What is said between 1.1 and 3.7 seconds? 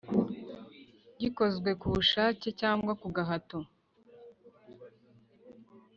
gikozwe ku bushake cyangwa kugahato